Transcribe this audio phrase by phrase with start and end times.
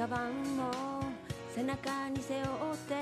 [0.00, 0.70] カバンも
[1.54, 2.46] 背中に背負っ
[2.88, 2.94] て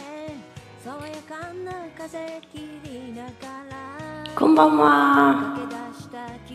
[0.85, 3.31] 爽やかな風切りなが
[3.71, 5.57] らこんばんは。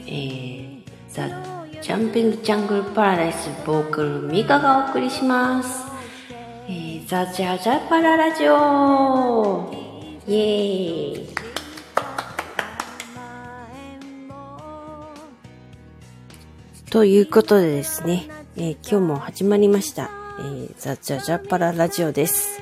[0.06, 1.30] えー、ザ・
[1.82, 5.86] ジャンピング・ジャングル・パラダイスボーカルミカがお送りします。
[6.68, 9.72] えー、ザ・ジャジャパララジオ
[10.28, 11.28] イエーイ
[16.92, 22.60] ということでですね、えー今日も始まりました、えー、ザ・ジャジャパララジオです。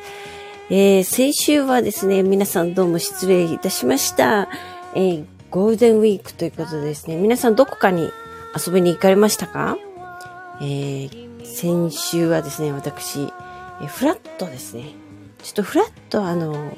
[0.69, 4.49] えー先週はですね、皆さんどうも失礼いたしました。
[4.93, 8.09] えーゴールデンウィークということでですね、皆さんどこかに
[8.55, 9.77] 遊びに行かれましたか？
[10.61, 14.91] えー先週はですね、私、えーフラットですね。
[15.41, 16.73] ちょっとフラットあの、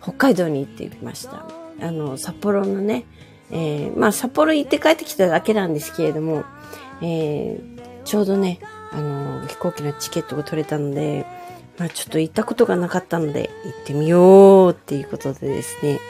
[0.00, 1.46] 北海道に行ってきました。
[1.80, 3.04] あの、札幌のね、
[3.50, 6.44] えーまあ札幌行って帰ってきただけなんですけれども、
[7.02, 8.58] えーちょうどね、
[8.92, 11.26] あの、飛行機のチケットが取れたので、
[11.78, 16.00] まあちょっと行ったことがなかったので、行ってみようっていうことでですね、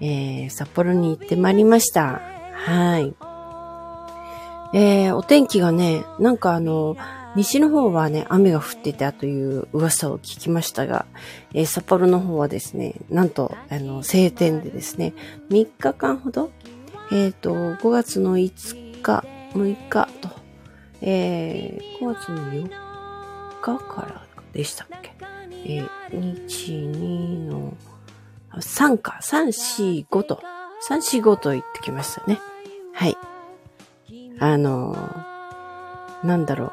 [0.00, 2.20] えー札幌に行ってまいりました。
[2.52, 3.14] はい。
[4.76, 6.96] えーお天気がね、なんかあの、
[7.36, 11.06] 西の方はね、雨が降ってたという噂を聞きましたが、
[11.52, 15.14] えー札幌の方はですね、なんと、あの、晴天でですね、
[15.50, 16.50] 3日間ほど、
[17.12, 20.43] えっ、と、5月の5日、6日と、
[21.06, 22.68] えー5月の4
[23.60, 25.14] 日からでしたっけ？
[25.66, 27.74] えー、1、2の、
[28.54, 29.46] 3か、3、
[30.04, 30.40] 4、5と、
[30.88, 32.38] 3、4、5と言ってきましたね。
[32.92, 33.16] はい。
[34.40, 36.70] あのーなんだろう。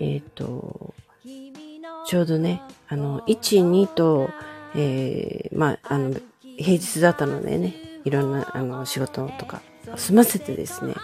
[0.00, 0.94] えっ、と、
[2.06, 4.28] ちょうどね、あの、1、2と、
[4.74, 6.14] えー、まあ、あの、
[6.58, 9.60] 平日だったのでね、いろんな、あの、仕事とか、
[9.96, 10.94] 済ませてですね、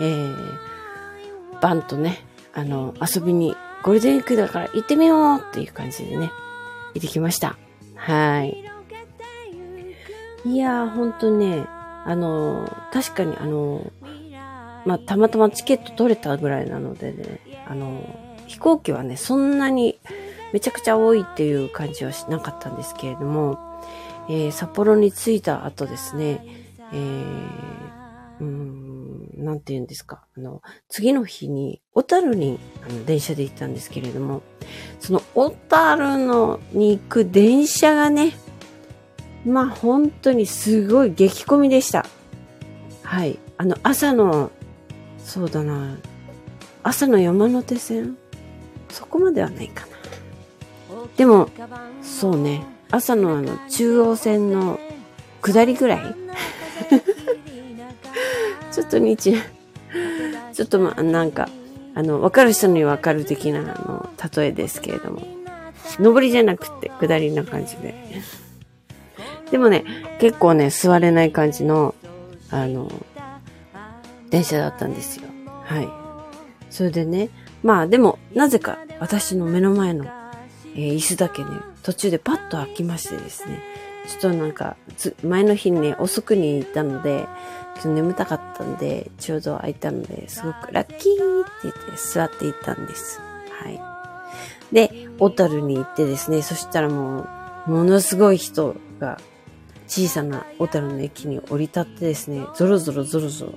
[0.00, 0.36] えー、
[1.64, 2.18] バンとね、
[2.52, 6.30] あの、遊びに、ゴールデンウィークだから行ってみようっていう感じでね、
[6.92, 7.56] 行ってきました。
[7.94, 8.62] はい。
[10.44, 11.64] いやー、ほんとね、
[12.04, 13.90] あの、確かにあの、
[14.84, 18.14] まあ、たまたまチケット取れたぐらいなのでね、あの、
[18.46, 19.98] 飛行機はね、そんなに
[20.52, 23.58] めちゃくちゃ多いっていう感じはしなかったんですけれども、
[24.28, 26.44] えー札幌に着いた後ですね、
[26.92, 27.48] えー、
[28.40, 28.83] うん、
[29.44, 34.42] なんて言うんですか、あの、次の日に、小樽にあの電車で行ったんですけれども、
[34.98, 38.32] その小樽のに行く電車がね、
[39.44, 42.06] まあ本当にすごい激混みでした。
[43.02, 43.38] はい。
[43.58, 44.50] あの朝の、
[45.18, 45.98] そうだな、
[46.82, 48.16] 朝の山手線？
[48.90, 49.92] そこまではないかな。
[51.16, 51.48] でも、
[52.02, 54.80] そうね、朝のあの中央線の
[55.42, 56.14] 下りぐらい？
[58.74, 59.34] ちょっと日、
[60.52, 61.48] ちょっとまあなんか、
[61.94, 65.22] あの、わかる人にわかる的なあの、例えですけれども、
[66.00, 67.94] 上りじゃなくて下りな感じで。
[69.52, 69.84] でもね、
[70.18, 71.94] 結構ね、座れない感じの、
[72.50, 72.90] あの、
[74.30, 75.28] 電車だったんですよ。
[75.62, 75.88] はい。
[76.68, 77.28] それでね、
[77.62, 80.06] まあでも、なぜか私の目の前の、
[80.74, 81.50] えー椅子だけね、
[81.84, 83.62] 途中でパッと開きましてですね、
[84.08, 84.76] ちょっとなんか、
[85.22, 87.28] 前の日ね、遅くに行ったので、
[87.74, 93.20] ちょっと眠たかったんで、ちょうど開いたので、すごくラッキーって言って座っていたんです。
[93.50, 93.80] はい。
[94.72, 97.26] で、小樽に行ってですね、そしたらも
[97.66, 99.18] う、ものすごい人が、
[99.86, 103.52] 小さな小樽の駅に降り立ってですね、ゾロゾロゾロゾロ。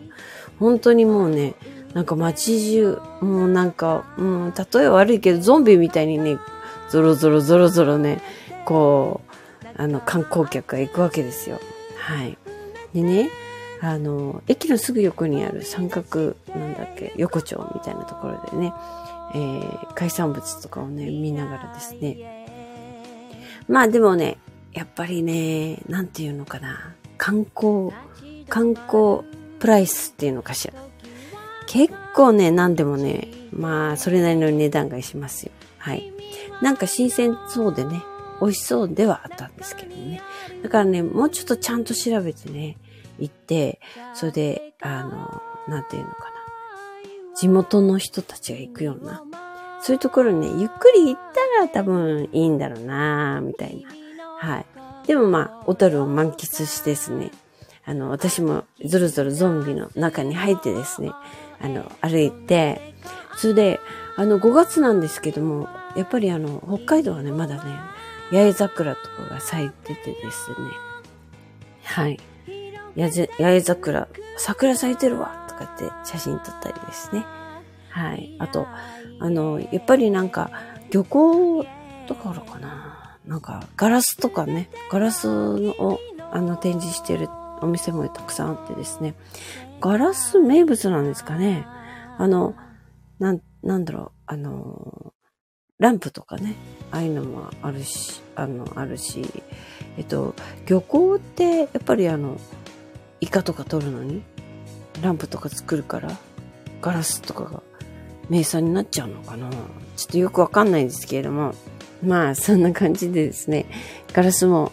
[0.59, 1.56] 本当にもうね、
[1.94, 6.38] なんか街中、もうなんか、うん、例え悪いけど、ゾンビみたいにね、
[6.89, 8.22] ゾロゾロゾロゾロね、
[8.66, 9.22] こ
[9.63, 11.59] う、あの、観光客が行くわけですよ。
[11.97, 12.38] はい。
[12.94, 13.29] でね、
[13.81, 18.74] あの、駅のすぐ横にある三角、なんだっけ、横丁みたいなところでね、
[19.35, 22.45] えー海産物とかをね、見ながらですね。
[23.68, 24.38] まあでもね、
[24.74, 26.94] やっぱりね、なんていうのかな。
[27.18, 27.91] 観光、
[28.47, 29.24] 観光
[29.59, 30.74] プライスっていうのかしら。
[31.65, 35.51] 結構ね、なんでもね、まあ、それなりの値段がしますよ。
[35.79, 36.12] はい。
[36.62, 38.03] なんか新鮮そうでね、
[38.39, 40.21] 美味しそうではあったんですけどね。
[40.63, 42.77] だからね、もうちょっとちゃんと調べてね、
[43.19, 43.79] 行って、
[44.13, 46.37] それで、あの、なんていうのかな。
[47.35, 49.23] 地元の人たちが行くような、
[49.81, 53.89] そういうところにね、ゆっくり行ったら多分いいんだろうなみたいな。
[54.39, 54.65] はい。
[55.07, 57.31] でもまあ、小樽を満喫してですね、
[57.85, 61.11] あの、私もゾロゾロゾンビの中に入ってですね、
[61.61, 62.95] あの、歩いて、
[63.37, 63.79] それで、
[64.17, 67.71] あの、5月なんですけども、やっぱりあの、北海道はね、まだね、
[68.31, 70.55] 八重桜とかが咲いててですね、
[71.83, 72.19] はい。
[72.97, 74.07] 八重八重桜、
[74.38, 77.25] 桜咲いてるわとかって写真撮ったりですね。
[77.89, 78.35] はい。
[78.39, 78.67] あと、
[79.19, 80.51] あの、やっぱりなんか、
[80.91, 81.65] 漁港
[82.07, 83.17] とかあるかな。
[83.25, 85.99] なんか、ガラスとかね、ガラスを、
[86.31, 87.29] あの、展示してる
[87.61, 89.15] お店もたくさんあってですね。
[89.81, 91.65] ガラス名物なんですかね。
[92.17, 92.55] あの、
[93.19, 95.13] なん、なんだろう、あの、
[95.79, 96.55] ランプとかね、
[96.91, 99.23] ああいうのもあるし、あの、あるし、
[99.97, 100.33] えっと、
[100.67, 102.38] 漁港ってやっぱりあの、
[103.21, 104.23] イカとか取るのに、
[105.01, 106.17] ランプとか作るから、
[106.81, 107.63] ガラスとかが
[108.29, 109.49] 名産になっちゃうのかな？
[109.49, 109.57] ちょ
[110.09, 111.53] っとよくわかんないですけれども、
[112.03, 113.65] まあ、そんな感じでですね、
[114.13, 114.71] ガラスも、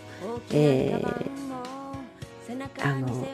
[0.50, 1.30] えー、
[2.82, 3.26] あの、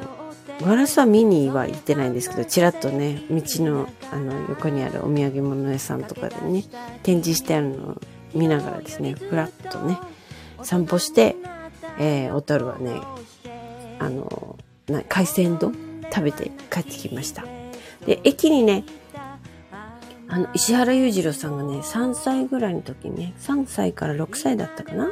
[0.62, 6.64] ガラスは見には行ってないんですけど、ちらっとね、道の、あの、横にあるお土産物屋さんとかでね、
[7.02, 8.00] 展示してあるのを
[8.34, 9.98] 見ながらですね、ふらっとね、
[10.62, 11.34] 散歩して、
[11.98, 13.00] えー、小樽はね、
[13.98, 14.58] あの、
[15.08, 15.74] 海鮮丼
[16.12, 17.44] 食べて帰ってきました。
[18.06, 18.84] で、駅にね、
[20.28, 25.10] あの、石原裕次郎さんがね、3歳ぐらいの時にね、3歳から6歳だったかな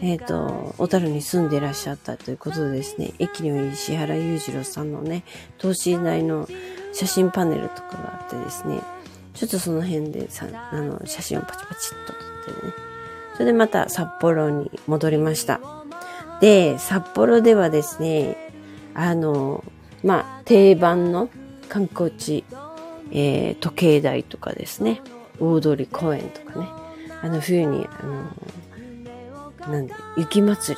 [0.00, 5.24] えっ、ー、と、小樽に住んでいらっしゃったということでですね、駅には石原裕次郎さんのね、
[5.58, 6.48] 等身大の
[6.92, 8.80] 写真パネルとかがあってですね、
[9.34, 12.72] ちょっとその辺でさ、あの、写真をパチパチっと撮ってね、
[13.34, 15.60] それでまた札幌に戻りました。
[16.40, 18.47] で、札幌ではですね、
[19.00, 19.62] あの、
[20.02, 21.30] まあ、定番の
[21.68, 22.44] 観光地、
[23.12, 25.00] えー、時計台とかですね、
[25.38, 26.66] 大通公園とかね、
[27.22, 28.02] あの冬に、あ
[29.64, 30.76] の、なんで、雪祭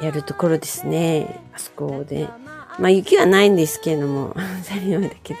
[0.00, 1.42] りやるところですね。
[1.54, 2.26] あそこで。
[2.78, 4.34] まあ雪はないんですけれども、
[4.64, 5.40] 当たり前だけど、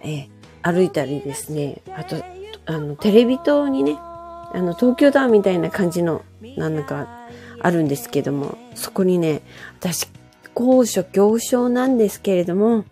[0.00, 0.28] えー、
[0.62, 2.16] 歩いたりですね、あと、
[2.64, 6.22] あの、テレビ塔にね、あの、東京タワーみたいな感じの、
[6.56, 7.28] なんか、
[7.60, 9.42] あるんですけども、そこにね、
[9.78, 10.08] 私、
[10.54, 12.84] 高所恐怖症なんですけれども、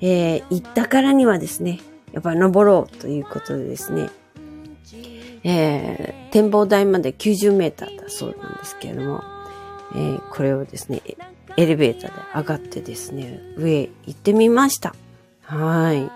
[0.00, 1.80] えー、行ったからにはですね、
[2.12, 4.10] やっぱり登ろうということでですね、
[5.44, 9.22] えー、展望台まで90メーターだそうなんですけれども、
[9.94, 11.02] えー、これをですね、
[11.56, 14.94] エレベーターで上がってですね、上へ行ってみました。
[15.42, 16.10] はい。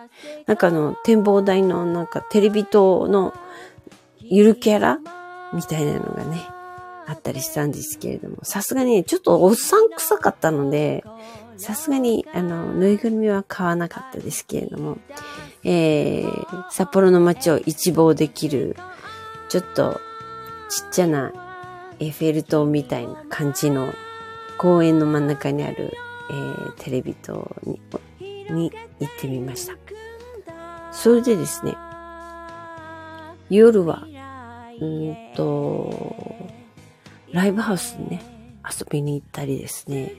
[0.47, 3.35] なんかあの、展望台のなんかテレビ塔の
[4.19, 4.99] ゆるキャラ
[5.53, 6.49] みたいなのがね、
[7.09, 11.03] あったりしたんですけれども、さすがにちょっとおっさん臭かったので、
[11.57, 14.99] さすがに、あの、ぬいぐるみは買わなかったですけれども、
[15.65, 18.77] えー、札幌の街を一望できる、
[19.49, 20.01] ちょっと
[20.69, 21.33] ちっちゃな
[21.99, 23.93] エッフェル塔みたいな感じの
[24.59, 25.95] 公園の真ん中にある、
[26.31, 27.81] えー、テレビ塔に
[28.51, 28.71] に
[29.01, 29.75] 行ってみました。
[30.93, 31.75] それでですね、
[33.49, 34.07] 夜は、
[34.81, 36.58] うんと、
[37.33, 38.23] ライブハウスにね、
[38.65, 40.13] 遊びに行ったりですね、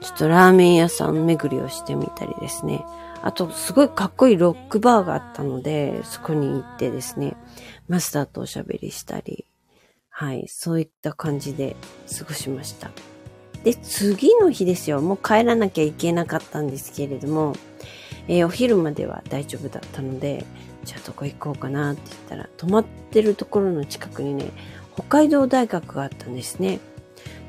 [0.00, 2.84] ちょっとラーメン屋さん巡りをしてみたりですね。
[3.22, 7.36] あと、すごいかっこいいロックバーがあったので、そこに行ってですね、
[7.88, 9.46] マスターとおしゃべりしたり、
[10.10, 11.76] はい、そういった感じで
[12.18, 12.90] 過ごしました。
[13.62, 15.00] で、次の日ですよ。
[15.00, 17.54] もう帰らなきゃいけなかったんですけれども、
[18.26, 20.44] えー、お昼までは大丈夫だったので、
[20.84, 24.50] じゃあどこ行こうかなって言ったら、泊まってるところの近くにね、
[24.94, 26.80] 北海道大学があったんですね。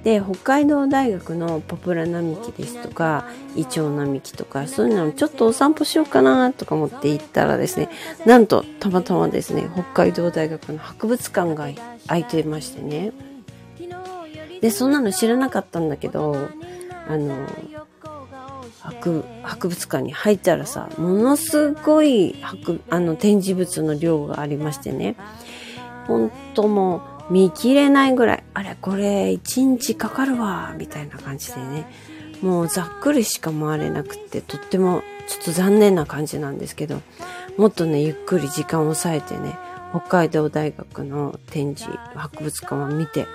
[0.03, 7.89] で、北海道大学のポプラ並木ですとか、イチョウ並木とか、そういうのをちょっとお散歩しようかなとか思って行ったらですね、
[8.25, 11.69] なんとたまたまですね、北海道大学の博物館が
[12.07, 13.13] 開いてましてね。
[14.59, 16.49] で、そんなの知らなかったんだけど、
[17.07, 17.35] あの、
[18.81, 25.15] 博博物館に入ったらさ、ものすごい博あの展示物の量がありましてね、
[26.07, 31.91] 本当もう、見切れないぐらい、あれ、これ一日かかるわ、みたいな感じでね、
[32.41, 37.01] もうざっくりしか回れなくて、とってもちょっと残念な感じなんですけど、
[37.57, 39.57] もっとね、ゆっくり時間を抑えてね、
[39.91, 43.27] 北海道大学の展示、博物館を見て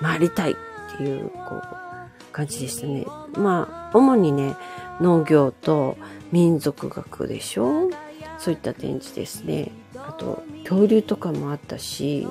[0.00, 0.54] 回りたいっ
[0.96, 3.04] ていう、こう、感じでしたね。
[3.34, 4.56] まあ、主にね、
[5.00, 5.96] 農業と
[6.32, 7.90] 民族学でしょ。
[8.38, 9.72] そういった展示ですね。
[9.96, 12.26] あと、恐竜とかもあったし、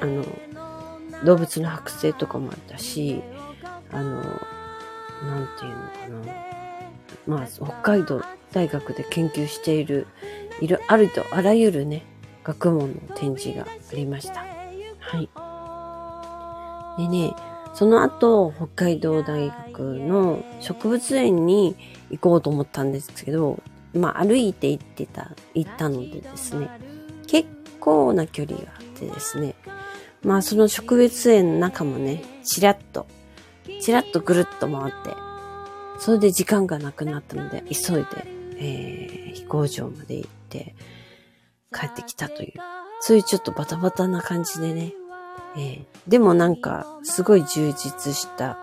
[0.00, 0.24] あの、
[1.24, 3.22] 動物の剥製とかもあったし、
[3.90, 6.34] あの、なんていうのかな。
[7.26, 10.06] まあ、北海道大学で研究している、
[10.60, 12.04] いる、あるとあらゆるね、
[12.44, 14.40] 学問の展示がありました。
[14.98, 15.28] はい。
[17.02, 17.34] でね、
[17.74, 21.76] その後、北海道大学の植物園に
[22.10, 23.60] 行こうと思ったんですけど、
[23.94, 26.68] まあ歩いて行ってた、行ったのでですね、
[27.26, 29.54] 結構な距離があってですね、
[30.22, 33.06] まあその植物園の中もね、ちらっと、
[33.80, 35.14] ちらっとぐるっと回って、
[35.98, 38.06] それで時間がなくなったので、急いで、
[38.56, 40.74] えー、飛行場まで行って
[41.72, 42.52] 帰ってきたという、
[43.00, 44.92] そういうちょっとバタバタな感じでね、
[45.56, 48.58] えー、でもなんかすごい充実した、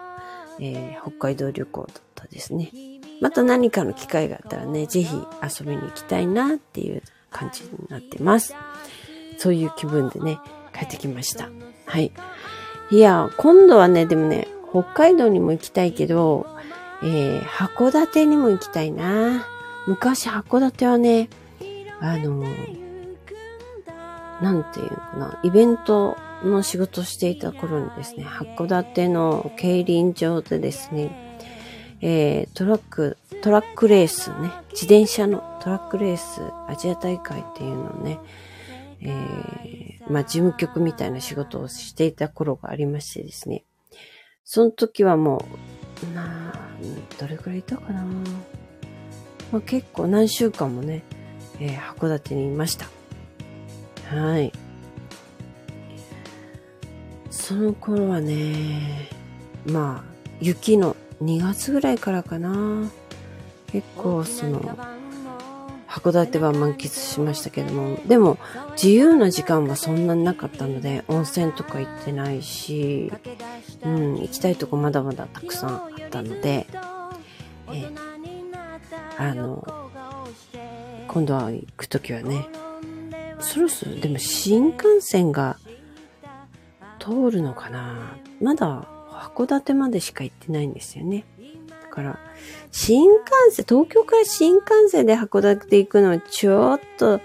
[0.59, 2.71] えー、北海道旅行だったですね。
[3.21, 8.53] また何かの機会があったらね、ぜひ遊びに行きたいなっていう感じになってます。
[9.37, 10.39] そういう気分でね、
[10.77, 11.49] 帰ってきました。
[11.85, 12.11] はい。
[12.91, 16.45] いや、今度はね、でもね、北海道にも行きたいけど、
[17.01, 19.47] えー、函館にも行きたいな。
[19.87, 21.29] 昔函館はね、
[21.99, 22.43] あの、
[24.41, 31.39] なんていうのかな、イベントの仕事していた頃にですね、函館の競輪場でですね、
[32.01, 38.19] えー、トラック、トラックレースね、自転車のトラックレース、アジア大会っていうのをね、
[39.01, 43.63] えー、まあ、事務局みたいな仕事をしていた頃がありましてですね。
[44.43, 45.43] その時はも
[46.11, 46.59] う、なあ、
[47.19, 48.03] どれくらいいたかな。
[49.51, 51.03] まあ、結構何週間もね、
[51.59, 52.87] えー、函館にいました。
[54.09, 54.51] はい。
[57.29, 59.09] その頃はね、
[59.65, 62.89] まあ、雪の2月ぐらいからかな。
[63.71, 64.61] 結構その、
[65.95, 68.37] 函館は満喫しましたけども、でも
[68.73, 73.13] 自由な時間はそんなになかったので、温泉とか行ってないし、
[73.81, 76.67] うん、行きたいとこまだまだたくさんあったので、
[77.71, 77.87] え
[79.17, 79.65] あの、
[81.07, 82.49] 今度は行くときはね、
[83.39, 85.57] そろそろでも新幹線が
[86.99, 91.23] 通るのかなまだ函館までしか行ってないんですよね。
[91.95, 92.19] から、
[92.71, 97.21] 新幹線、東京から新幹線で函館行くのはちょっと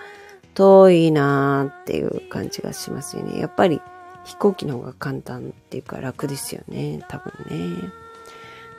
[0.55, 3.41] 遠いなーっていう感じがしますよね。
[3.41, 3.81] やっぱり
[4.25, 7.05] 飛行機の方が簡単っていうか楽ですよね。
[7.09, 7.93] 多分ね。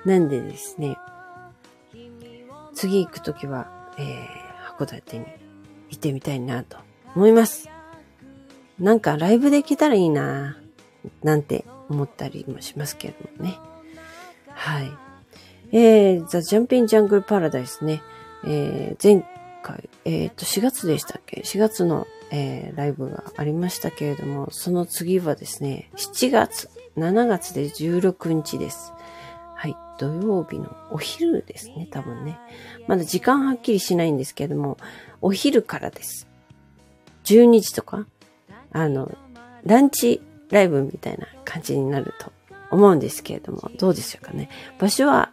[0.05, 0.97] なんでですね、
[2.73, 5.25] 次行くときは、えー、函館に
[5.89, 6.77] 行ってみたいなと
[7.15, 7.69] 思います。
[8.79, 10.57] なんかライブできたらいいな
[11.21, 13.59] なんて思ったりもしますけどもね。
[14.47, 15.10] はい。
[15.71, 18.01] えー、ザ・ジャンピン・ジャングル・パラダイスね。
[18.43, 19.25] えー、前
[19.63, 28.93] 回、えっ、ー、と、4月でしたっけ ?4 月の、えー、ライブがありましたけれども、その次はですね、7月、7月で16日です。
[29.55, 29.75] はい。
[29.97, 32.39] 土曜日のお昼ですね、多分ね。
[32.87, 34.77] まだ時間はっきりしないんですけれども、
[35.21, 36.27] お昼からです。
[37.25, 38.07] 12時とか、
[38.71, 39.15] あの、
[39.63, 42.31] ランチライブみたいな感じになると
[42.71, 44.49] 思うんですけれども、どうでしょうかね。
[44.79, 45.31] 場所は、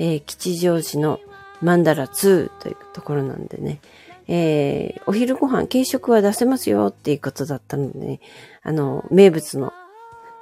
[0.00, 1.20] えー、吉祥寺の
[1.60, 3.80] マンダラ2というところなんでね、
[4.28, 8.20] えー、お昼ご飯、軽食は出せますよっていうことだったので、ね、
[8.62, 9.74] あの、名物の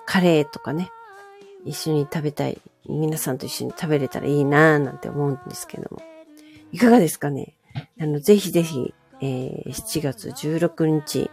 [0.07, 0.93] カレーとかね、
[1.65, 6.01] 一緒に食べたい、皆さんと一緒に食べれたらいいなぁなんて思うんですけども。
[6.71, 7.55] いかがですかね
[8.01, 11.33] あの、ぜひぜひ、えー、7月16日、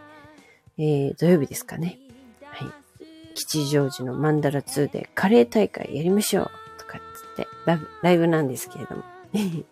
[0.78, 2.00] えー、土曜日ですかね。
[2.42, 3.34] はい。
[3.36, 6.65] 吉祥寺のマンダラ2でカレー大会やりましょう。
[7.36, 9.02] てライブ、ライブなんですけれども。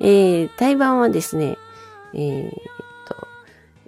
[0.00, 1.56] えー、対バンはですね、
[2.12, 2.52] えー、っ
[3.06, 3.28] と、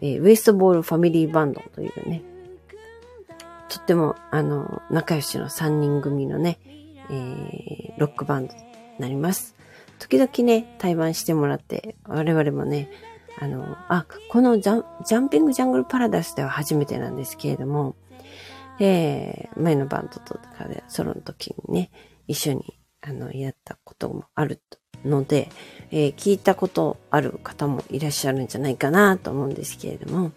[0.00, 2.22] えー、ウエストボールファミリーバンドというね、
[3.68, 6.58] とっても、あの、仲良しの3人組のね、
[7.10, 8.60] えー、ロックバンドに
[8.98, 9.56] なります。
[9.98, 12.88] 時々ね、対バンしてもらって、我々もね、
[13.38, 17.96] あの、あ、このジャンジャンピングジャングルパラダスでは初めてなんですけれども、
[18.78, 21.90] えー、前のバンドとかで、ソロの時にね、
[22.28, 22.75] 一緒に
[23.08, 24.60] あの、やったこともある
[25.04, 25.48] ので、
[25.92, 30.32] えー、聞いたことある方もいらっしゃるんじゃないかなと思うんですけれども、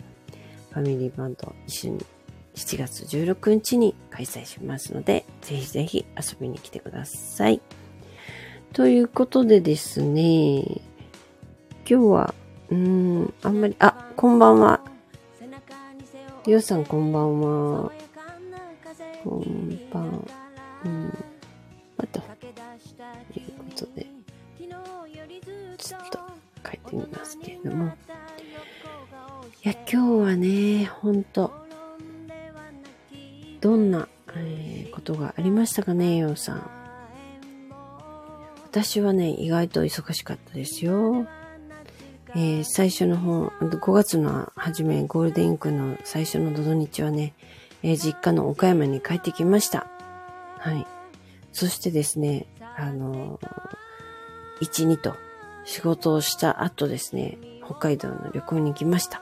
[0.72, 2.06] ファミリーバンド一緒に
[2.54, 7.60] 7月16日に開催しますので、ぜひぜひ遊びに来てください。
[8.74, 10.82] ということでですね、今
[11.86, 12.36] 日は、
[12.70, 14.82] うん、あんまり、あ、こんばんは。
[16.46, 17.92] りょうさんこんばんは。
[19.24, 20.28] こんばん、
[20.86, 21.29] うん。
[26.92, 27.94] 書いてみますけれども。
[29.64, 31.52] いや、今日はね、ほんと、
[33.62, 36.70] どんな、えー、ことがありましたかね、ようさん。
[38.64, 41.26] 私はね、意外と忙しかったですよ。
[42.36, 47.34] えー、最初の方、5月の初め、ゴールデンウィークの最初の土日はね、
[47.84, 49.88] えー、実家の岡山に帰ってきました。
[50.60, 50.86] はい。
[51.52, 52.46] そしてですね、
[52.78, 53.40] あの、
[54.62, 55.16] 1、2と
[55.66, 59.22] 仕事をした後ですね、北海道の旅行に行きました。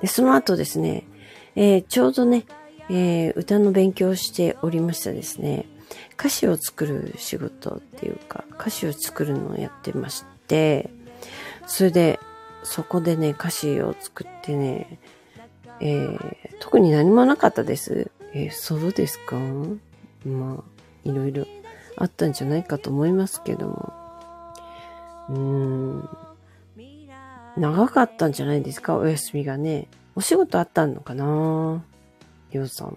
[0.00, 1.04] で、その後ですね、
[1.54, 2.44] えー、ちょうどね、
[2.88, 5.66] えー、歌の勉強をしておりましたですね、
[6.18, 10.90] 歌詞を作る仕事っていうか、歌詞を作るのをやってまして、
[11.66, 12.18] それで、
[12.64, 14.98] そこでね、歌詞を作ってね、
[15.80, 18.10] えー、特に何もなかったです。
[18.34, 19.36] えーそうですか？
[20.24, 20.64] まあ、
[21.04, 21.44] いろいろ
[21.96, 24.01] あったんじゃないかと思いますけども。
[25.28, 26.08] うん。
[27.56, 28.96] 長かったんじゃないですか？
[28.96, 29.88] お休みがね。
[30.14, 31.84] お仕事あったのかな？
[32.50, 32.94] ようさんは。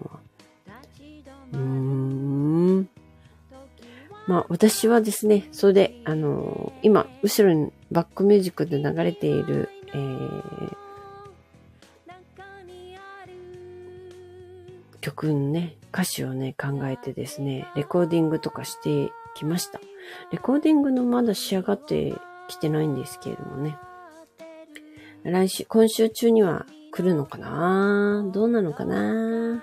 [1.52, 2.88] うーん。
[4.26, 10.76] まあ、私はですね、それで、あのー今、後ろにバックミュージックで流れている、えー、
[15.00, 19.80] 曲のね、歌詞をね、考えてですね、レコーディングとかしてきました。
[20.32, 22.14] レコーディングのまだ仕上がって
[22.48, 23.76] きてないんですけれどもね。
[25.22, 28.28] 来週、今週中には来るのかな？
[28.32, 29.62] どうなのかな？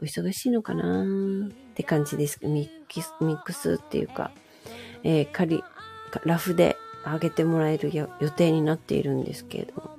[0.00, 1.04] お忙しいのかな？
[1.04, 2.38] って感じです。
[2.46, 4.30] ミックス、ミックスっていうか、
[5.02, 5.62] えー、仮、
[6.24, 9.90] ラフで上げてもらえる予定になっているんですけれども。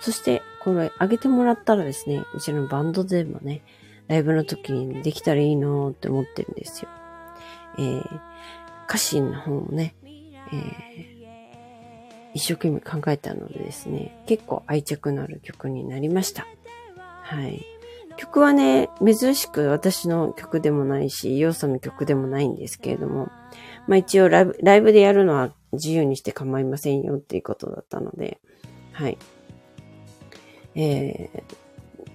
[0.00, 3.62] そして、これ上げてもらったらですね、うちのバンドでもね、
[4.08, 6.88] ライブの時にできたらいいなーって思ってるんですよ。
[7.78, 8.20] えー、
[8.90, 9.94] 歌詞の方もね、
[10.52, 11.20] えー
[12.34, 16.46] 一生懸命考えたのでですね、結構愛着のある曲になりました。
[16.96, 17.64] はい。
[18.16, 23.30] 曲はね、珍しく私の曲でもないし、ヨウさんの曲でもないんですけれども、
[23.88, 28.40] まあ一応ライブ、ライブでやるのは自由にして構いませんよっていうことだったので、
[28.92, 29.18] はい。
[30.74, 31.42] えー、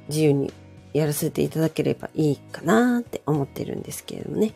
[0.08, 0.54] 自由に
[0.94, 4.54] やらせていただければいいかなって思ってるんですけれどもね。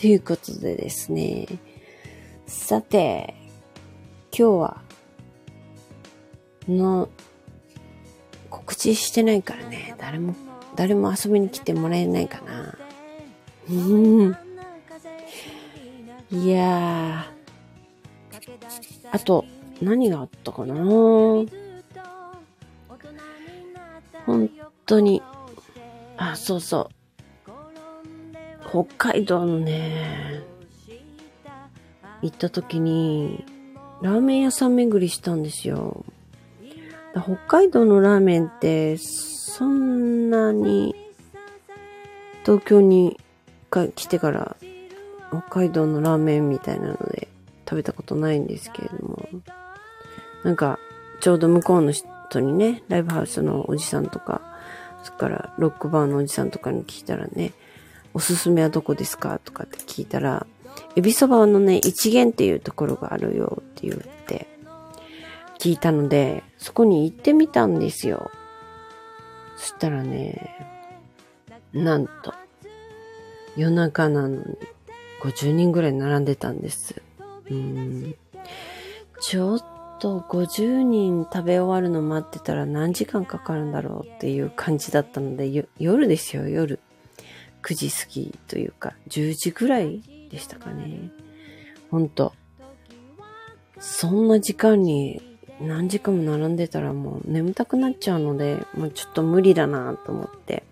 [0.00, 1.48] ということでですね、
[2.46, 3.34] さて、
[4.30, 4.82] 今日は、
[6.68, 7.08] の、
[8.48, 10.36] 告知してないからね、誰も、
[10.76, 12.78] 誰も遊びに来てもらえないかな。
[13.68, 14.36] うん。
[16.30, 19.10] いやー。
[19.10, 19.44] あと、
[19.82, 20.76] 何があったかな
[24.26, 24.50] 本
[24.86, 25.20] 当に、
[26.16, 26.97] あ、そうそう。
[28.70, 30.42] 北海道のね、
[32.20, 33.46] 行った時に、
[34.02, 36.04] ラーメン屋さん巡りしたんですよ。
[37.14, 40.94] 北海道のラーメンって、そんなに、
[42.44, 43.18] 東京に
[43.94, 44.56] 来てから、
[45.30, 47.28] 北海道のラーメンみたいなので
[47.64, 49.28] 食べたことないんですけれども、
[50.44, 50.78] なんか、
[51.20, 54.42] ちょうど向こうの人にね、ライブハウスのおじさんとか、
[55.04, 57.52] それからロックバーのおじさんとかに聞いたらね、
[58.14, 59.38] おすすめはどこですか？
[59.38, 60.46] とかって聞いたら、
[60.96, 64.48] エビそばのね、一元っていうところがあるよって言って、
[65.58, 68.30] 聞いたので、そこに行ってみたんですよ。
[69.56, 70.56] そしたらね、
[71.72, 72.32] なんと、
[73.56, 74.44] 夜中なのに
[75.20, 77.02] 50人ぐらい並んでたんです。
[77.50, 78.14] うん。
[79.20, 79.64] ちょっ
[79.98, 86.78] と50人食べ終わるの待ってたら何時間かかるんだろうっていう感じだったので、夜ですよ、夜。
[87.62, 91.10] 9時過ぎというか、10時ぐらいでしたかね。
[91.90, 92.32] ほんと。
[93.80, 95.22] そんな時間に
[95.60, 100.64] 何時間も並んでたらもう眠たくなっちゃうので、もうちょっと無理だなと思って、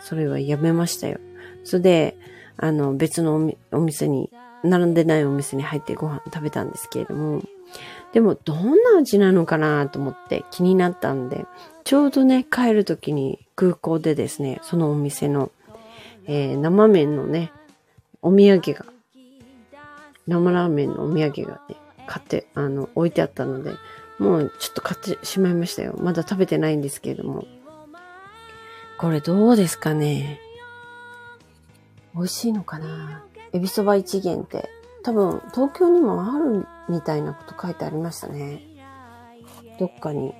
[0.00, 1.18] それはやめましたよ。
[1.64, 2.16] それで、
[2.56, 4.30] あの、別のお店に、
[4.64, 7.42] 並んでないお店に入ってご飯食べたんですけれども、
[8.12, 11.46] でもどんな味なのかなと思って気になったんで、
[11.84, 15.52] ちょうどね、帰る時に空港でですね、そのお店の、
[16.28, 17.52] えー生麺のね、
[18.20, 18.84] お土産が、
[20.26, 23.72] 生ラーメンのお土産がね、買って、あの、置いてあったので、
[24.18, 25.94] もうちょっと買ってしまいましたよ。
[25.98, 27.46] まだ食べてないんですけれども。
[28.98, 30.40] これどうですかね
[32.14, 34.68] 美味しいのかなエビそば一元って、
[35.02, 38.60] 多分東京にもあるみたいなこと書いてありましたね。
[39.78, 40.34] どっかに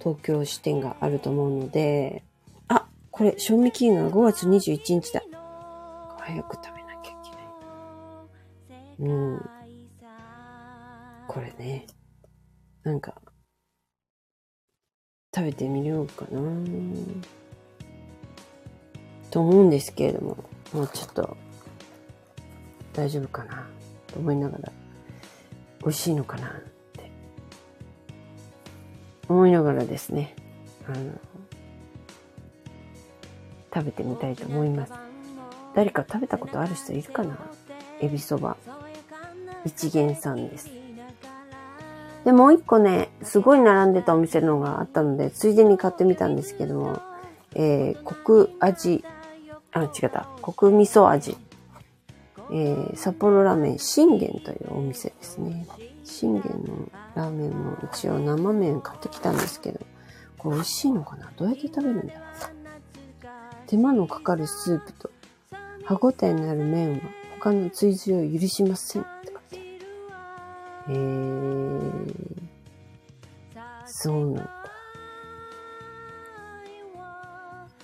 [0.00, 2.24] 東京支店があると思うので、
[3.16, 5.22] これ賞味期限が5月21日だ。
[6.20, 7.14] 早く食べなきゃい
[8.98, 9.10] けない。
[9.10, 9.50] うん。
[11.26, 11.86] これね。
[12.82, 13.14] なんか、
[15.34, 16.40] 食べてみようかな
[19.30, 20.36] と思うんですけれども、
[20.74, 21.38] もうちょっと、
[22.92, 23.66] 大丈夫かな
[24.08, 24.70] と思いながら、
[25.80, 26.52] 美味しいのかなっ
[26.92, 27.10] て、
[29.26, 30.36] 思いながらですね、
[30.86, 31.12] あの、
[33.76, 34.92] 食べてみたいと思います。
[35.74, 37.36] 誰か食べたことある人いるかな？
[38.00, 38.56] エビそば。
[39.66, 40.70] 一元さんです。
[42.24, 47.02] で、もう一個ね、すごい並んでたお店のがあったので、ついでに買ってみたんですけども、
[47.54, 49.04] えー、コク味、
[49.72, 51.36] あ、違った、コク味噌味。
[52.50, 55.66] えー、札幌ラーメン信玄というお店ですね。
[56.04, 59.80] 信玄のラーメンも一応生麺買ってきたんですけど、
[60.38, 61.30] これ美味しいのかな？
[61.36, 62.55] どうやって食べるんだろう？
[63.66, 65.10] 手間のかかるスープと
[65.84, 67.00] 歯ごたえのある麺は
[67.38, 70.94] 他の追随を許しませんって書いてある。
[70.94, 72.36] へー。
[73.86, 74.50] そうなんだ。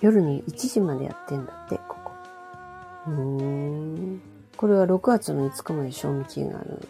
[0.00, 2.12] 夜に1時までやってんだって、ここ。
[3.06, 4.20] うーん。
[4.56, 6.86] これは6月の5日まで賞味期限があるので。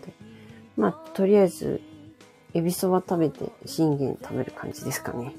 [0.78, 1.82] まあ、とりあえず、
[2.54, 5.34] エビそば食べて、信玄食べる感じですかね。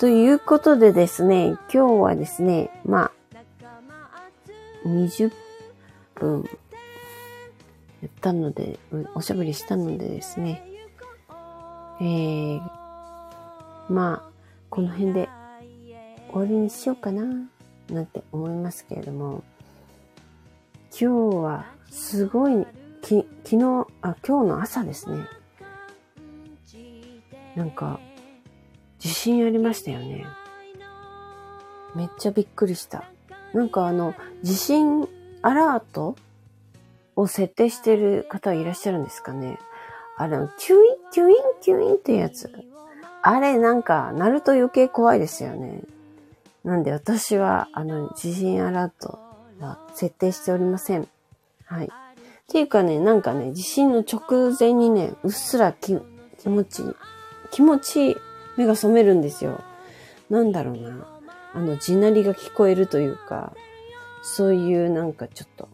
[0.00, 5.30] ということでですね、今日はですね、まあ、20
[6.14, 6.48] 分
[8.00, 8.78] やったので、
[9.14, 10.64] おしゃべりしたのでですね、
[12.00, 12.60] えー、
[13.90, 14.30] まあ、
[14.70, 15.28] この辺で
[16.32, 17.24] 終わりにしようかな、
[17.90, 19.44] なんて思いますけれども、
[20.98, 22.66] 今日はすごい、
[23.02, 25.26] き、昨日、あ、今日の朝ですね。
[27.54, 28.00] なんか、
[29.00, 30.26] 地震ありましたよね。
[31.94, 33.04] めっちゃびっくりした。
[33.52, 35.08] なんかあの、地震
[35.42, 36.16] アラート
[37.16, 39.58] を設定してる方はいらっしゃるんですかね。
[40.16, 40.82] あれ、キュイン、
[41.12, 42.50] キュイン、キュインってやつ。
[43.22, 45.82] あれ、なんか、なると余計怖いですよね。
[46.62, 49.18] なんで私は、あの、地震アラート
[49.60, 51.08] は設定しておりません。
[51.64, 51.86] はい。
[51.86, 51.88] っ
[52.48, 55.98] ていうかね、なんかね、地震の直前にね、うっすら気
[56.44, 56.82] 持ち。
[57.50, 58.16] 気持ち。
[58.60, 59.62] 目が覚めるんですよ。
[60.28, 61.06] なんだろうな。
[61.54, 63.54] あの、地鳴りが聞こえるというか、
[64.22, 65.68] そういうなんかちょっと、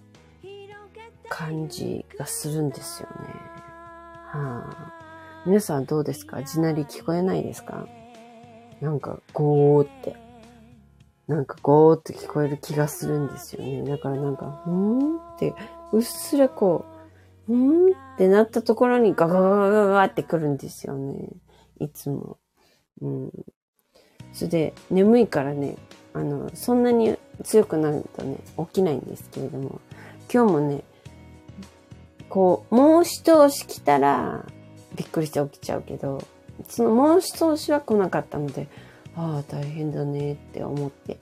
[1.28, 3.14] 感じがするんですよね。
[4.28, 4.92] はあ、
[5.44, 6.42] 皆さんどうですか？
[6.44, 7.88] 地鳴り聞こえないですか？
[8.80, 10.14] なんか、ゴーって、
[11.26, 13.82] なんかゴーって聞こえる気がするんですよね。
[13.82, 15.54] だからなんか、うーんって、
[15.92, 16.84] うっすらこ
[17.48, 21.28] う、うーんってなったところにガガガガガガってくるんですよね。
[21.80, 22.38] いつも。
[23.00, 23.32] うん。
[24.32, 25.76] それで、眠いからね、
[26.12, 29.80] あの、そんなに強くなるとね、起きないんですけれども、
[30.32, 30.82] 今日もね、
[32.28, 34.44] こう、もう一押し来たら、
[34.94, 36.22] びっくりして起きちゃうけど、
[36.68, 38.68] そのもう一押しは来なかったので、
[39.14, 41.18] ああ、大変だねって思って、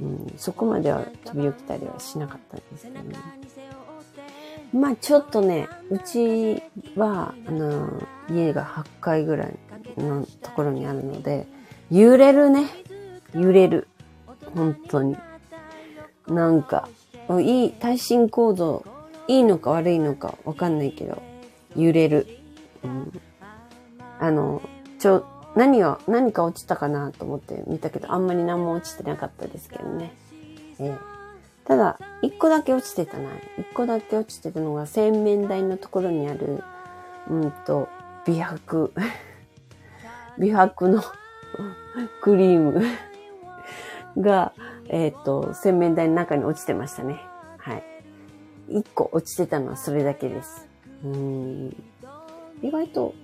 [0.00, 3.16] うん、そこまでは飛び起きたりはしなかったんですけどね。
[4.72, 6.62] まあちょっとね、うち
[6.96, 9.54] は、あの、家が8階ぐらい
[9.96, 11.46] のところにあるので、
[11.90, 12.66] 揺れるね。
[13.34, 13.88] 揺れる。
[14.54, 15.16] 本当に。
[16.26, 16.88] なんか、
[17.40, 18.84] いい、耐震構造、
[19.28, 21.22] いいのか悪いのかわかんないけど、
[21.76, 22.26] 揺れる。
[22.82, 23.20] うん、
[24.18, 24.62] あの、
[24.98, 25.24] ちょ、
[25.54, 30.12] 何が、何か落ちたかなと思って見たけど、あんまり何も落ちてなかったですけどね。
[30.78, 30.98] えー、
[31.66, 33.30] ただ、一個だけ落ちてたな。
[33.58, 36.62] 一個だけ落ちてたのが洗面台のところにある、
[37.28, 37.88] うんと、
[38.24, 38.92] 美白。
[40.38, 41.02] 美白の
[42.22, 42.82] クリーム
[44.22, 44.52] が、
[44.88, 47.20] えっ、ー、と、洗面台の中に落ちてましたね。
[47.58, 47.84] はい。
[48.68, 50.68] 一個落ちてたのはそれだけです。
[51.04, 51.76] うん。
[52.62, 53.14] 意外と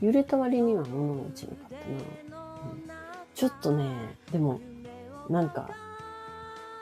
[0.00, 2.90] 揺れた割には物が落ちなかったな、うん。
[3.34, 4.60] ちょっとね、でも、
[5.28, 5.70] なんか、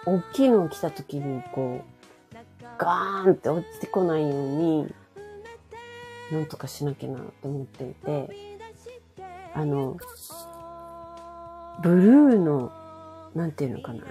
[0.05, 4.95] 大きいの来た時にこう、ガーンって落ちてこないように、
[6.33, 8.59] なんとかしなきゃなと思っていて、
[9.55, 9.97] あの、
[11.83, 12.73] ブルーの、
[13.35, 14.05] なんていうのかな、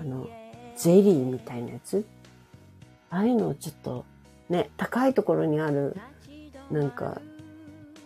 [0.00, 0.28] あの、
[0.76, 2.04] ゼリーみたいなやつ？
[3.10, 4.04] ああいうのをちょっと、
[4.48, 5.96] ね、高いところにある、
[6.70, 7.20] なんか、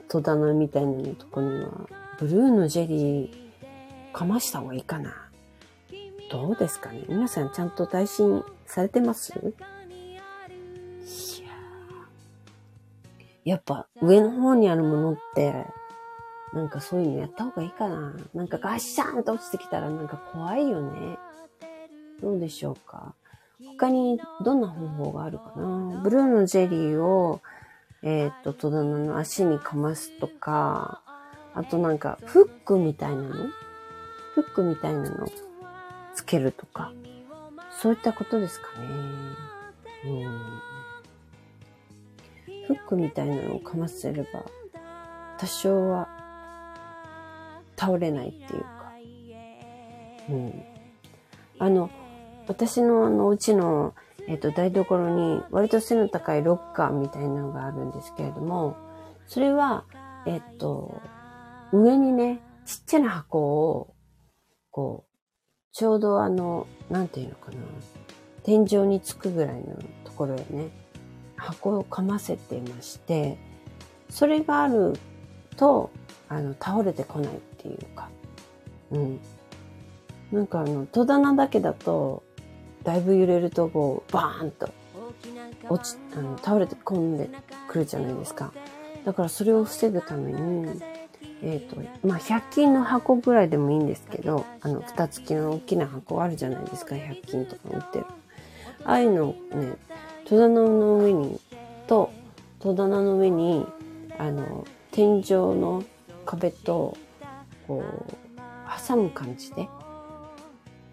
[0.08, 5.21] 戸棚みたいなのとこには、ブルーのジェリー、かました方がいいかな。
[6.32, 7.04] どうですかね？
[7.10, 9.34] 皆さんちゃんと耐震されてます？
[9.38, 9.54] い
[11.42, 11.52] や
[13.44, 15.66] やっぱ上の方にあるものって、
[16.54, 18.14] なんかそういうのやった方がいいかな。
[18.32, 21.18] なんかガッシャンと落ちてきたらなんか怖いよね。
[22.22, 23.14] どうでしょうか？
[23.76, 26.00] 他にどんな方法があるかな？
[26.02, 27.42] ブルーのジェリーを、
[28.02, 31.02] えっ、と、戸棚の足にかますとか、
[31.52, 33.34] あとなんかフックみたいなの？
[34.34, 35.26] フックみたいなの
[36.32, 36.92] けるとか、
[37.78, 38.86] そういったことですかね。
[40.06, 40.22] うん。
[42.66, 44.44] フックみたいなのをかませれば、
[45.38, 46.08] 多少は
[47.76, 48.92] 倒れないっていうか。
[50.30, 50.64] うん。
[51.58, 51.90] あの、
[52.48, 53.94] 私のあのうちの、
[54.26, 58.76] えっ、と、台所に割と背の高いロッカーみたいなのがあるんですけれども、
[59.26, 59.84] それは、
[60.26, 61.02] えっ、と、
[61.72, 63.94] 上にね、ちっちゃな箱を、
[64.70, 65.11] こう、
[65.72, 67.56] ちょうどあの、なんていうのかな。
[68.42, 70.68] 天井につくぐらいのところへね、
[71.36, 73.38] 箱をかませてまして、
[74.10, 74.92] それがある
[75.56, 75.90] と、
[76.28, 78.10] あの、倒れてこないっていうか、
[78.90, 79.20] うん。
[80.30, 82.22] なんかあの、戸棚だけだと、
[82.82, 84.68] だいぶ揺れるとこう、バーンと
[85.70, 87.30] 落ち、あの、倒れて込んで
[87.68, 88.52] くるじゃないですか。
[89.06, 90.82] だからそれを防ぐために、
[91.42, 91.76] えっ、と、
[92.06, 98.06] まあ、100均の箱ぐらいでもいいんですけど、あの、蓋付きの大きな箱あるじゃないですか、100均とか売ってる。
[98.84, 99.74] ああいうのをね、
[100.24, 101.40] 戸棚の上に、
[101.86, 102.10] と、
[102.60, 103.66] 戸棚の上に、
[104.18, 105.82] あの、天井の
[106.24, 106.96] 壁と、
[107.66, 108.12] こう、
[108.88, 109.68] 挟む感じで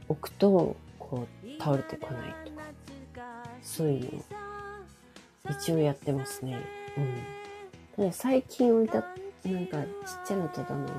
[0.08, 2.64] 置くと、こう、倒れてこないとか、
[3.62, 4.24] そういうのを
[5.52, 6.58] 一応やってますね。
[7.98, 8.12] うん。
[8.12, 9.04] 最近置いた、
[9.46, 9.88] なんかちっ
[10.28, 10.90] ちゃな戸棚が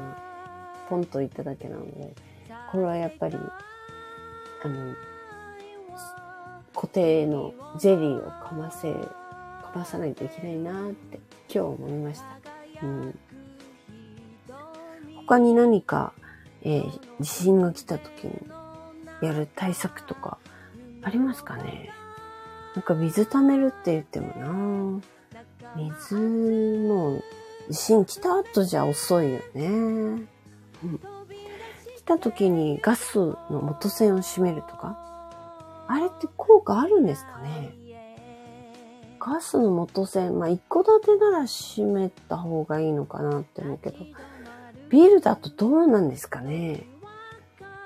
[0.88, 2.14] ポンと置いただけなので、
[2.70, 4.94] これはやっぱり、あの、
[6.74, 12.20] 固定のゼリーをかませ、かまさないといけないなって今日思いまし
[12.80, 12.86] た。
[12.86, 13.18] うん。
[15.16, 16.12] 他に何か、
[16.62, 18.32] えー地震が来た時に
[19.22, 20.38] やる対策とか
[21.02, 21.90] ありますかね？
[22.74, 25.00] なんか水溜めるって言ってもな
[25.76, 27.22] 水も
[27.70, 29.66] 地震来た後じゃ遅いよね。
[29.66, 30.28] うん。
[31.96, 34.98] 来た時にガスの元栓を閉めるとか？
[35.86, 37.70] あれって効果あるんですかね？
[39.20, 43.98] ガスの元栓、まあ、一戸建てなら閉めた方がいいのかなって思うけど、
[44.88, 46.84] ビールだとどうなんですかね？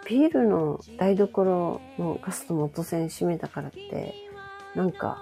[0.06, 4.14] ビールの台所のガスの元栓閉めたからって、
[4.74, 5.18] なんか、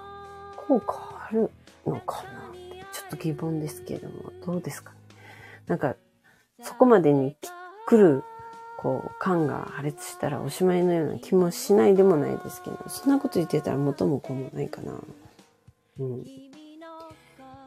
[0.67, 1.49] 効果ある
[1.85, 2.42] のかな、
[3.15, 4.97] と疑問ですけれども、どうですかね
[5.67, 5.95] なんか、
[6.61, 7.35] そこまでに
[7.87, 8.23] 来る、
[8.77, 14.93] こう、缶が破裂したらおしまいのような気もしないでもないですけど、そんなこと言ってたら元も子もないかな。
[15.99, 16.25] うん。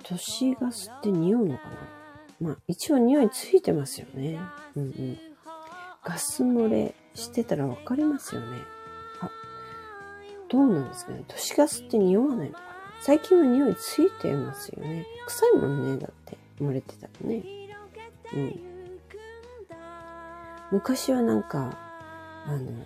[0.02, 1.70] 都市ガスって匂うのかな
[2.40, 4.38] まあ、一応匂いついてますよね。
[4.76, 5.18] うんうん。
[6.04, 8.46] ガス漏れしてたらわかりますよね。
[9.20, 9.30] あ、
[10.48, 11.24] どうなんですかね。
[11.26, 12.65] 都市ガスって匂わないのか
[13.00, 15.06] 最近は匂いついてますよね。
[15.26, 16.36] 臭いもんね、だって。
[16.60, 17.42] 漏れてたらね。
[18.32, 18.60] うん。
[20.72, 21.78] 昔はなんか、
[22.46, 22.84] あの、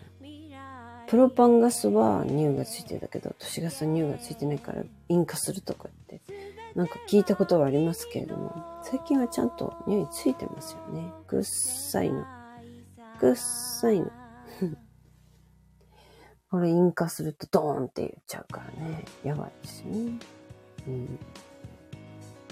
[1.07, 6.21] プロパンガスは匂いがついてたけど、都市ガスは匂いがついてないから引火するとかって、
[6.75, 11.13] なんか聞いたことはありますけれども、最近はちゃんと匂いついてますよね。
[11.27, 12.25] くっさいの。
[13.19, 14.11] くっさいの。
[16.51, 19.05] これ引火するとドーンって言っちゃうからね。
[19.23, 20.19] やばいですよね。
[20.89, 21.19] うん。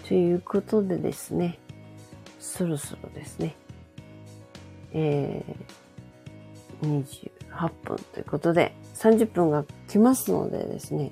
[0.07, 1.59] ということでですね、
[2.39, 3.57] そろそろですね、
[4.93, 7.05] えー、
[7.51, 11.11] 28分ということで、30分が来ますのでですね、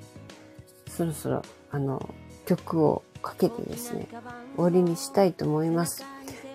[0.87, 2.13] そろそろ、あの、
[2.45, 4.07] 曲をかけてですね、
[4.55, 6.05] 終わりにしたいと思います。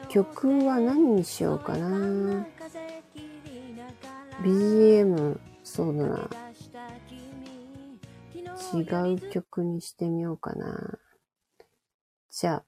[0.08, 2.46] 曲は何にしようかな
[4.42, 5.38] BGM、
[5.72, 6.28] そうだな。
[8.74, 10.98] 違う曲にしてみようかな。
[12.30, 12.64] じゃあ、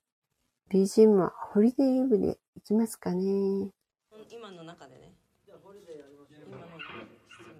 [0.72, 3.68] BGM はホリデーイブでいきますかね。
[4.30, 5.12] 今の中でね。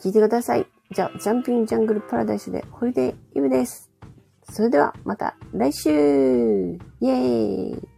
[0.01, 0.67] 聞いてください。
[0.91, 3.91] じゃあ、ジャンピングジャングルパラダイスでホリデーイブです。
[4.51, 7.94] それではまた来週イェーイ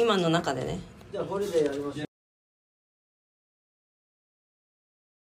[0.00, 0.80] 今の中でね。
[1.12, 1.69] じゃあこれでやりましょう